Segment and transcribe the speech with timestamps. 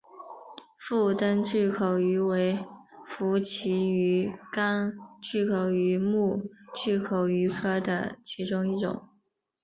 [0.79, 2.57] 腹灯巨口鱼为
[3.05, 6.41] 辐鳍鱼纲巨口鱼目
[6.73, 9.07] 巨口鱼科的其中一种。